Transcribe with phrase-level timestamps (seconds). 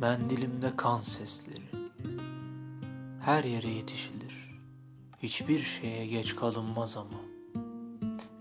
[0.00, 1.62] Mendilimde kan sesleri.
[3.20, 4.60] Her yere yetişilir.
[5.22, 7.20] Hiçbir şeye geç kalınmaz ama.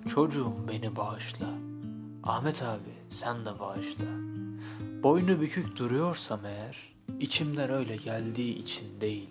[0.10, 1.48] Çocuğum beni bağışla.
[2.24, 4.06] Ahmet abi sen de bağışla.
[5.04, 9.30] Boynu bükük duruyorsam eğer, içimden öyle geldiği için değil.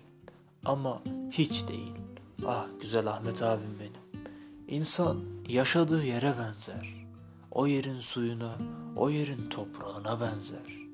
[0.65, 1.01] Ama
[1.31, 1.93] hiç değil.
[2.47, 4.25] Ah güzel Ahmet abim benim.
[4.67, 7.07] İnsan yaşadığı yere benzer.
[7.51, 8.57] O yerin suyuna,
[8.95, 10.84] o yerin toprağına benzer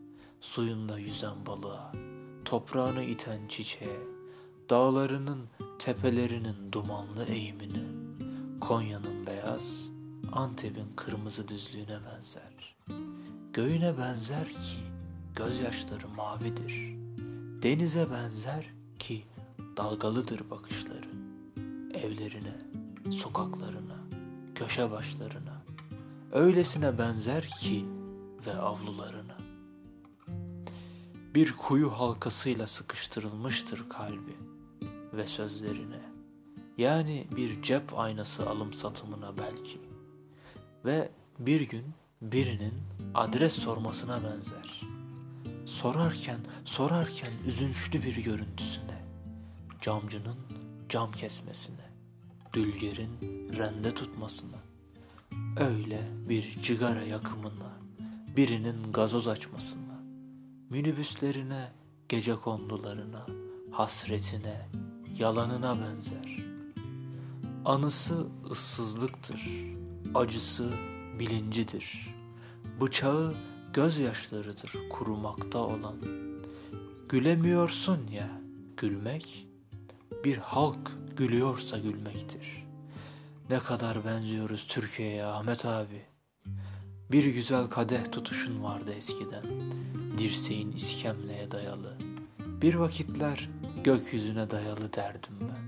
[0.41, 1.91] suyunda yüzen balığa,
[2.45, 3.99] toprağını iten çiçeğe,
[4.69, 5.49] dağlarının,
[5.79, 7.83] tepelerinin dumanlı eğimini,
[8.61, 9.89] Konya'nın beyaz,
[10.31, 12.75] Antep'in kırmızı düzlüğüne benzer.
[13.53, 14.77] Göğüne benzer ki
[15.35, 16.95] gözyaşları mavidir.
[17.63, 18.65] Denize benzer
[18.99, 19.25] ki
[19.77, 21.11] dalgalıdır bakışları.
[21.93, 22.55] Evlerine,
[23.11, 23.97] sokaklarına,
[24.55, 25.61] köşe başlarına.
[26.31, 27.85] Öylesine benzer ki
[28.45, 29.40] ve avlularına
[31.35, 34.37] bir kuyu halkasıyla sıkıştırılmıştır kalbi
[35.13, 36.01] ve sözlerine.
[36.77, 39.81] Yani bir cep aynası alım satımına belki.
[40.85, 41.09] Ve
[41.39, 41.85] bir gün
[42.21, 42.73] birinin
[43.13, 44.81] adres sormasına benzer.
[45.65, 49.05] Sorarken, sorarken üzünçlü bir görüntüsüne,
[49.81, 50.37] camcının
[50.89, 51.89] cam kesmesine,
[52.53, 53.09] dülgerin
[53.57, 54.57] rende tutmasına,
[55.57, 57.71] öyle bir cigara yakımına,
[58.37, 59.80] birinin gazoz açmasına,
[60.71, 61.71] minibüslerine,
[62.09, 63.25] gece kondularına,
[63.71, 64.69] hasretine,
[65.17, 66.37] yalanına benzer.
[67.65, 69.41] Anısı ıssızlıktır,
[70.15, 70.69] acısı
[71.19, 72.15] bilincidir.
[72.81, 73.33] Bıçağı
[73.73, 75.95] gözyaşlarıdır kurumakta olan.
[77.09, 78.29] Gülemiyorsun ya,
[78.77, 79.47] gülmek,
[80.23, 82.65] bir halk gülüyorsa gülmektir.
[83.49, 86.10] Ne kadar benziyoruz Türkiye'ye Ahmet abi.
[87.11, 89.43] Bir güzel kadeh tutuşun vardı eskiden
[90.17, 91.97] dirseğin iskemleye dayalı.
[92.61, 93.49] Bir vakitler
[93.83, 95.63] gökyüzüne dayalı derdim ben.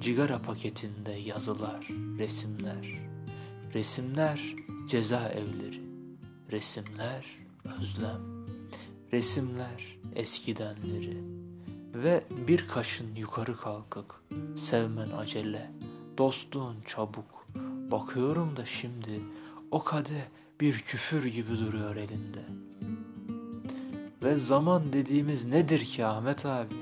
[0.00, 1.88] Cigara paketinde yazılar,
[2.18, 2.98] resimler.
[3.74, 4.54] Resimler
[4.88, 5.80] ceza evleri.
[6.52, 7.26] Resimler
[7.80, 8.46] özlem.
[9.12, 11.22] Resimler eskidenleri.
[11.94, 14.22] Ve bir kaşın yukarı kalkık.
[14.56, 15.70] Sevmen acele.
[16.18, 17.46] Dostluğun çabuk.
[17.90, 19.20] Bakıyorum da şimdi
[19.70, 20.28] o kade
[20.60, 22.68] bir küfür gibi duruyor elinde.''
[24.22, 26.74] Ve zaman dediğimiz nedir ki Ahmet abi?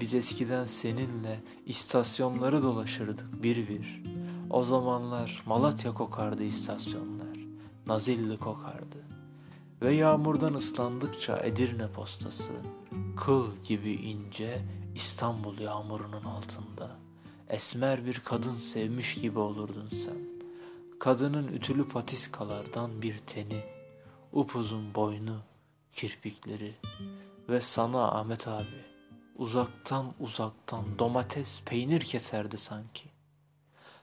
[0.00, 4.02] Biz eskiden seninle istasyonları dolaşırdık bir bir.
[4.50, 7.38] O zamanlar Malatya kokardı istasyonlar.
[7.86, 8.96] Nazilli kokardı.
[9.82, 12.52] Ve yağmurdan ıslandıkça Edirne postası,
[13.16, 14.62] kıl gibi ince
[14.94, 16.90] İstanbul yağmurunun altında.
[17.48, 20.35] Esmer bir kadın sevmiş gibi olurdun sen.
[20.98, 23.64] Kadının ütülü patiskalardan bir teni,
[24.32, 25.38] upuzun boynu,
[25.92, 26.74] kirpikleri
[27.48, 28.84] ve sana Ahmet abi
[29.36, 33.08] uzaktan uzaktan domates peynir keserdi sanki.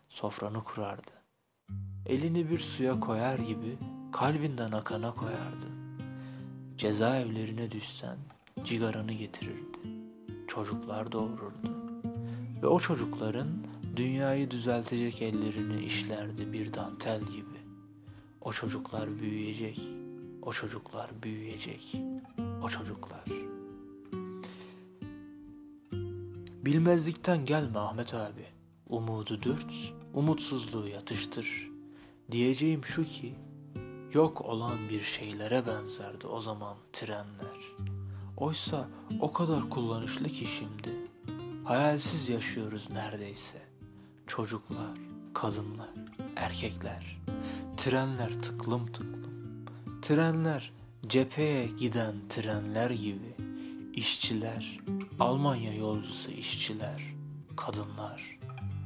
[0.09, 1.11] Sofranı kurardı.
[2.05, 3.77] Elini bir suya koyar gibi
[4.11, 5.67] kalbinden akana koyardı.
[6.77, 8.17] Cezaevlerine düşsen
[8.63, 9.79] cigaranı getirirdi.
[10.47, 11.73] Çocuklar doğururdu.
[12.61, 17.59] Ve o çocukların dünyayı düzeltecek ellerini işlerdi bir dantel gibi.
[18.41, 20.03] O çocuklar büyüyecek.''
[20.45, 21.95] O çocuklar büyüyecek.
[22.63, 23.23] O çocuklar.
[26.65, 28.45] Bilmezlikten gelme Ahmet abi.
[28.89, 31.69] Umudu dürt, umutsuzluğu yatıştır.
[32.31, 33.35] Diyeceğim şu ki,
[34.13, 37.75] yok olan bir şeylere benzerdi o zaman trenler.
[38.37, 38.87] Oysa
[39.21, 40.95] o kadar kullanışlı ki şimdi.
[41.63, 43.72] Hayalsiz yaşıyoruz neredeyse.
[44.27, 44.97] Çocuklar,
[45.33, 45.89] kadınlar,
[46.35, 47.21] erkekler.
[47.77, 49.23] Trenler tıklım tıklım.
[50.01, 50.73] Trenler
[51.07, 53.35] cepheye giden trenler gibi.
[53.93, 54.79] işçiler,
[55.19, 57.03] Almanya yolcusu işçiler,
[57.55, 58.39] kadınlar.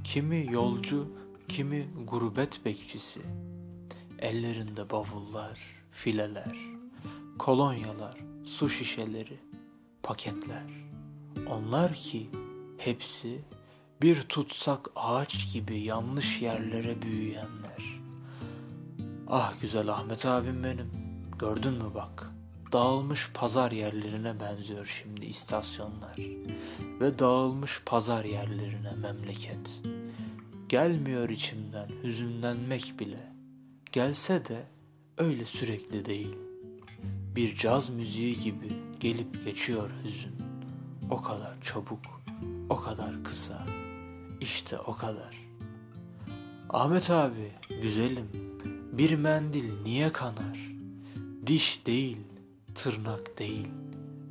[0.03, 1.11] Kimi yolcu,
[1.47, 3.21] kimi gurbet bekçisi.
[4.19, 5.59] Ellerinde bavullar,
[5.91, 6.57] fileler,
[7.39, 9.39] kolonyalar, su şişeleri,
[10.03, 10.87] paketler.
[11.49, 12.29] Onlar ki
[12.77, 13.41] hepsi
[14.01, 17.99] bir tutsak ağaç gibi yanlış yerlere büyüyenler.
[19.27, 20.91] Ah güzel Ahmet abim benim.
[21.39, 22.31] Gördün mü bak,
[22.71, 26.17] dağılmış pazar yerlerine benziyor şimdi istasyonlar
[27.01, 29.81] ve dağılmış pazar yerlerine memleket.
[30.69, 33.31] Gelmiyor içimden hüzünlenmek bile.
[33.91, 34.63] Gelse de
[35.17, 36.35] öyle sürekli değil.
[37.35, 40.35] Bir caz müziği gibi gelip geçiyor hüzün.
[41.09, 42.21] O kadar çabuk,
[42.69, 43.65] o kadar kısa.
[44.47, 45.37] İşte o kadar.
[46.69, 47.51] Ahmet abi,
[47.81, 48.29] güzelim,
[48.91, 50.71] bir mendil niye kanar?
[51.45, 52.17] Diş değil,
[52.75, 53.67] tırnak değil,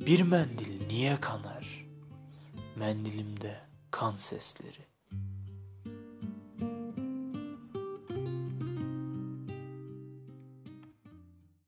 [0.05, 1.87] Bir mendil niye kanar?
[2.75, 3.59] Mendilimde
[3.91, 4.85] kan sesleri.